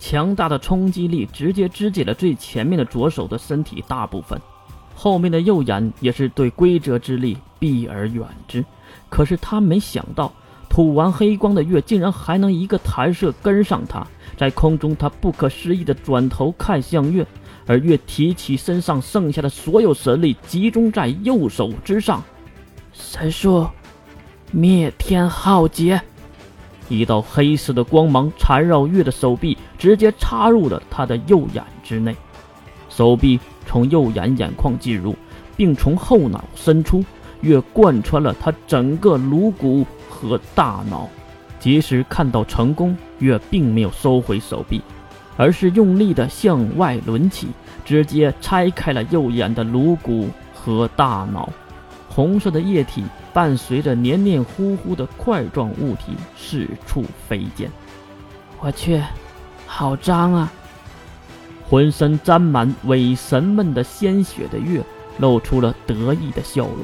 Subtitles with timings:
[0.00, 4.40] 强大的冲击力直接肢解了最前面的左手的身体大部分，
[4.96, 8.64] 后面的右眼也是对规则之力避而远之。
[9.10, 10.32] 可是他没想到，
[10.68, 17.26] 吐完黑光的月竟然还能一个弹射跟上他，在空中他不可思议的转头看向月，
[17.66, 22.22] 而月提起身上剩下的所有神力集中在右手之上，
[22.92, 23.66] 神术，
[24.50, 26.00] 灭天浩劫。
[26.88, 32.14] 一道黑色的光芒缠绕月的手臂，直接插入了他的右眼之内。
[32.90, 35.16] 手臂从右眼眼眶进入，
[35.56, 37.02] 并从后脑伸出，
[37.40, 41.08] 越贯穿了他整个颅骨和大脑。
[41.58, 44.82] 即使看到成功，越并没有收回手臂，
[45.36, 47.48] 而是用力的向外抡起，
[47.84, 51.48] 直接拆开了右眼的颅骨和大脑。
[52.08, 57.70] 红色的液体伴随着黏黏糊糊的块状物体四处飞溅，
[58.58, 59.00] 我去，
[59.80, 60.52] 好脏啊！
[61.66, 64.84] 浑身沾满伪神们的鲜血的月
[65.16, 66.80] 露出了得意的笑容。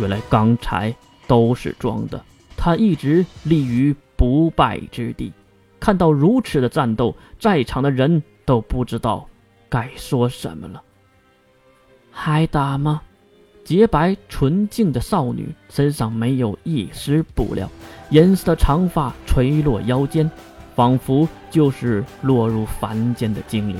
[0.00, 0.92] 原来刚才
[1.28, 2.20] 都是装的，
[2.56, 5.32] 他一直立于不败之地。
[5.78, 9.28] 看到如此的战斗，在场的人都不知道
[9.68, 10.82] 该说什么了。
[12.10, 13.00] 还打吗？
[13.62, 17.70] 洁白纯净的少女身上没有一丝布料，
[18.10, 20.28] 银色的长发垂落腰间，
[20.74, 23.76] 仿佛就是落入凡间的精灵。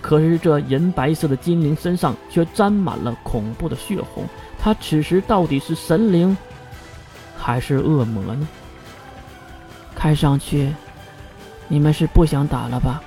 [0.00, 4.24] 可是这银白色的精灵身上却沾满了恐怖的血红，
[4.58, 6.36] 他此时到底是神灵
[7.36, 8.48] 还是恶魔呢？
[9.94, 10.74] 看上去，
[11.68, 13.02] 你们是不想打了吧？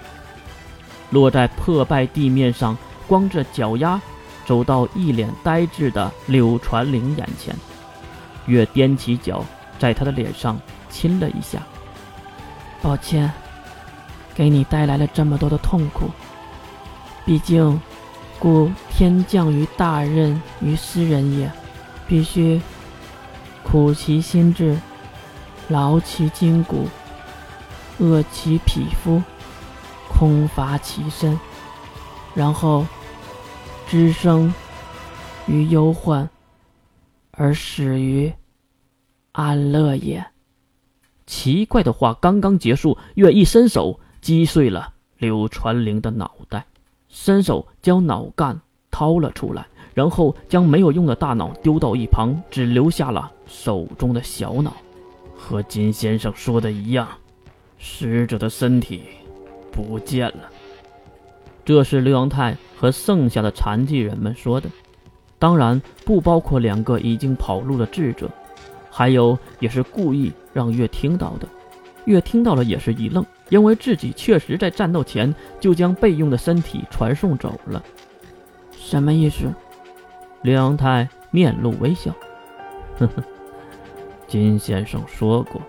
[1.10, 4.02] 落在破败地面上，光着脚丫。
[4.46, 7.56] 走到一脸呆滞的柳传灵眼前，
[8.46, 9.44] 月踮起脚，
[9.80, 11.64] 在他的脸上亲了一下。
[12.86, 13.34] 抱歉，
[14.36, 16.08] 给你带来了这么多的痛苦。
[17.26, 17.82] 毕竟，
[18.38, 21.52] 故天降于大任于斯人也，
[22.08, 22.62] 必须
[23.64, 24.80] 苦其心志，
[25.68, 26.88] 劳其筋骨，
[27.98, 29.20] 饿其皮肤，
[30.08, 31.40] 空乏其身，
[32.36, 32.86] 然后。
[33.88, 34.52] 知生
[35.46, 36.28] 于忧患，
[37.32, 38.34] 而始于
[39.32, 40.26] 安乐也。
[41.26, 46.66] 奇怪的话刚刚结束，月一伸手击碎了柳传玲的脑袋，
[47.10, 54.74] 伸手将脑干掏了出来，然后将没有用的大脑丢到一旁，只留下了手中的小脑。
[55.38, 57.08] 和金先生说的一样，
[57.80, 59.04] 死者的身体
[59.72, 60.50] 不见了。
[61.64, 64.70] 这是刘阳泰和剩下的残疾人们说的，
[65.38, 68.30] 当然不包括两个已经跑路的智者，
[68.98, 71.46] 还有也是故意让月听到的。
[72.06, 77.84] 月听到了也是一愣，因为自己确实在战斗前就将备用的身体传送走了。
[78.72, 79.54] 什么意思？
[80.44, 82.16] 刘阳泰面露微笑，
[82.98, 83.24] 呵呵，
[84.28, 85.62] 金先生说过，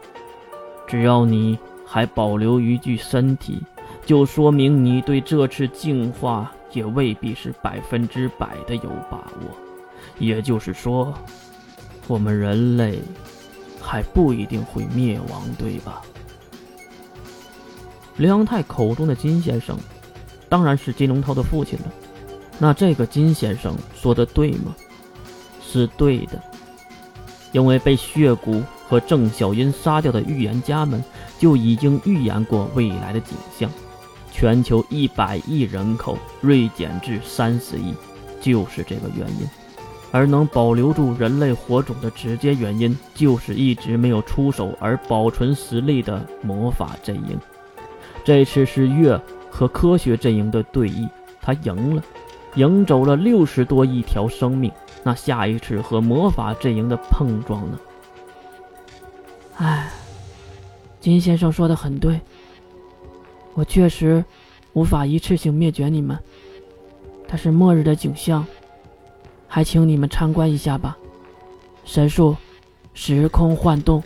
[0.87, 3.61] 只要你还保留一具身体。
[4.05, 9.57] 就说明你对这次进化也未必是百分之百的有把握，
[10.21, 11.13] 也就是说，
[12.07, 13.01] 我们人类
[13.81, 16.03] 还不一定会灭亡，对吧？
[18.17, 19.77] 梁太口中的金先生，
[20.49, 21.93] 当然是金龙涛的父亲了。
[22.59, 24.75] 那这个金先生说的对吗？
[25.61, 26.41] 是对的，
[27.53, 31.05] 因为被血骨和郑小英杀掉的预言家们
[31.39, 33.71] 就已经预言过未来的景象。
[34.33, 37.95] 全球一百亿人口锐减至三十亿，
[38.41, 39.47] 就是这个原因。
[40.13, 47.39] 而能保留住人类火种的直接原因，就是一直没有出手而保存实力的魔法阵营。
[48.25, 51.09] 这次是月和科学阵营的对弈，
[51.41, 52.03] 他赢了，
[52.55, 54.71] 赢走了六十多亿条生命。
[55.03, 57.79] 那下一次和魔法阵营的碰撞呢？
[59.57, 59.91] 唉，
[61.01, 62.21] 金先生说的很对。
[63.55, 64.25] 我确实
[64.73, 66.19] 无法一次性灭绝你们，
[67.29, 68.45] 但是末日的景象，
[69.57, 70.95] 还请你们参观一下吧。
[71.83, 72.37] 神术，
[72.93, 74.03] 时空幻动。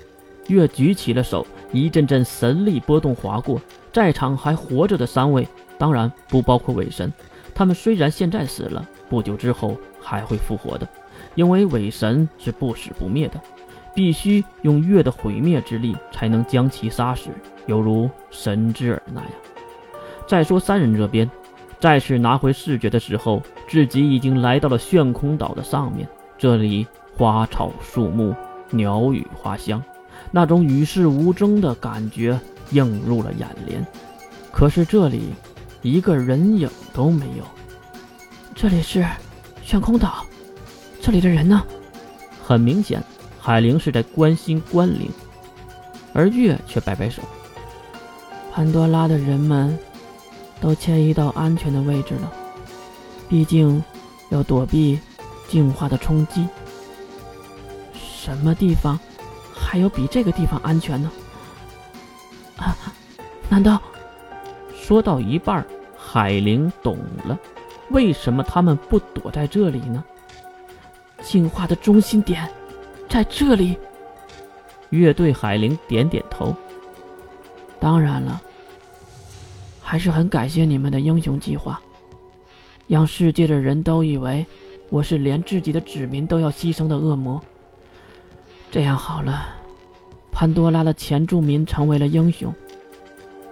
[0.46, 3.60] 月举起了手，一阵阵神力波动划过，
[3.92, 7.12] 在场还活着的三位，当然不包括伪神。
[7.52, 10.86] 他们虽然现在死了，不久之后还会复活的，
[11.34, 13.40] 因为伪神是不死不灭的。
[13.92, 17.28] 必须用月的毁灭之力才能将其杀死，
[17.66, 19.30] 犹如神之耳那样。
[20.28, 21.28] 再说三人这边，
[21.80, 26.06] 再次拿回视觉的时候，自己已经来到了炫空岛的上面。
[26.36, 26.86] 这里
[27.16, 28.34] 花草树木、
[28.68, 29.82] 鸟语花香，
[30.30, 32.38] 那种与世无争的感觉
[32.72, 33.84] 映入了眼帘。
[34.52, 35.32] 可是这里
[35.80, 37.44] 一个人影都没有。
[38.54, 39.06] 这里是
[39.62, 40.26] 悬空岛，
[41.00, 41.64] 这里的人呢？
[42.44, 43.02] 很明显，
[43.40, 45.10] 海灵是在关心关灵，
[46.12, 47.22] 而月却摆摆手。
[48.52, 49.78] 潘多拉的人们
[50.60, 52.32] 都迁移到安全的位置了，
[53.28, 53.82] 毕竟
[54.28, 54.98] 要躲避
[55.48, 56.46] 净化的冲击。
[57.94, 58.98] 什么地方
[59.54, 61.10] 还有比这个地方安全呢？
[62.56, 62.76] 啊，
[63.48, 63.80] 难道？
[64.74, 65.64] 说到一半，
[65.96, 67.38] 海灵懂了，
[67.90, 70.04] 为什么他们不躲在这里呢？
[71.22, 72.48] 净化的中心点
[73.08, 73.78] 在这里。
[74.90, 76.54] 乐队海灵点点头。
[77.78, 78.42] 当然了，
[79.90, 81.80] 还是很感谢你们的英雄计划，
[82.86, 84.46] 让世界的人都以为
[84.88, 87.42] 我是连自己的子民都要牺牲的恶魔。
[88.70, 89.48] 这样好了，
[90.30, 92.54] 潘多拉的前住民成为了英雄。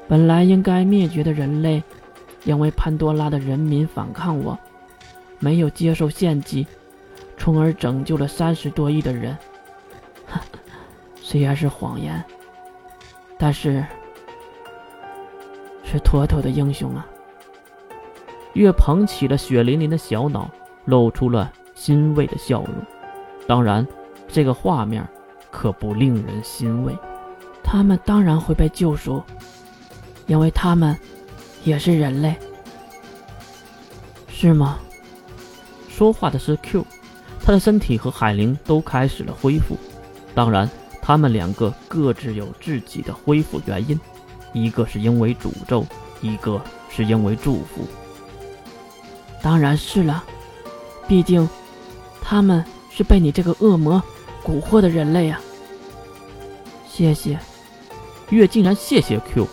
[0.06, 1.82] 本来应该灭绝的人类，
[2.44, 4.56] 因为潘多拉的人民反抗我，
[5.40, 6.64] 没有接受献祭，
[7.36, 9.36] 从而拯救了三十多亿的人。
[11.20, 12.24] 虽然是谎言，
[13.36, 13.84] 但是
[15.90, 17.06] 是妥妥的英雄啊！
[18.52, 20.50] 月捧起了血淋淋的小脑，
[20.84, 22.74] 露出了欣慰的笑容。
[23.46, 23.86] 当然，
[24.28, 25.06] 这个画面
[25.50, 26.94] 可不令人欣慰。
[27.62, 29.22] 他们当然会被救赎。
[30.26, 30.94] 因为他们
[31.64, 32.36] 也是人类，
[34.28, 34.78] 是吗？
[35.88, 36.84] 说话的是 Q，
[37.42, 39.74] 他的身体和海灵都开始了恢复。
[40.34, 40.68] 当然，
[41.00, 43.98] 他们两个各自有自己的恢复原因，
[44.52, 45.86] 一个是因为诅咒，
[46.20, 46.60] 一个
[46.90, 47.86] 是因为祝福。
[49.42, 50.24] 当然是了，
[51.06, 51.48] 毕竟
[52.20, 54.02] 他们是被你这个恶魔
[54.44, 55.40] 蛊惑的人类啊。
[56.88, 57.38] 谢谢，
[58.30, 59.46] 月竟然谢谢 Q。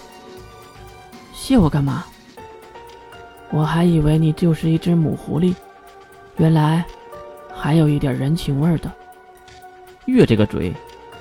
[1.34, 2.06] 谢我干嘛？
[3.52, 5.54] 我还以为你就是一只母狐狸，
[6.38, 6.84] 原来
[7.54, 8.92] 还有一点人情味的。
[10.06, 10.74] 月这个嘴，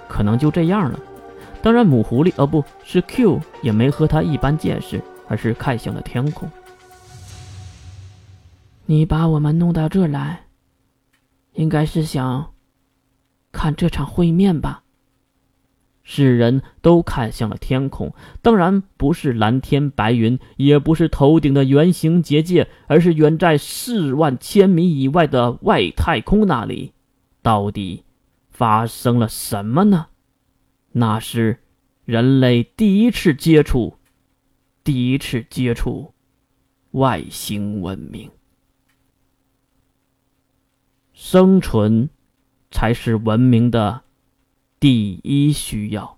[0.08, 0.98] 可能就这样了。
[1.64, 6.46] 当然，母狐狸哦，不是 Q，也没和他一般见识，而是看向了天空。
[8.84, 10.44] 你把我们弄到这来，
[11.54, 12.52] 应该是想
[13.50, 14.82] 看这场会面吧？
[16.02, 18.12] 世人都看向了天空，
[18.42, 26.92] 当然不是蓝天白云，也不是头顶的圆形结界，而是远在四万千米以外的外太空那里，
[27.40, 28.04] 到底
[28.50, 30.08] 发生了什么呢？
[30.96, 31.58] 那是
[32.04, 33.98] 人类第一次接触，
[34.84, 36.14] 第一次接触
[36.92, 38.30] 外星文明。
[41.12, 42.08] 生存
[42.70, 44.04] 才是文明的。
[44.78, 46.16] 第一需要。